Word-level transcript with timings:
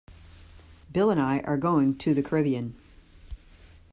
Bill 0.91 1.11
and 1.11 1.21
I 1.21 1.41
are 1.41 1.59
going 1.59 1.95
to 1.99 2.15
the 2.15 2.23
Caribbean. 2.23 2.73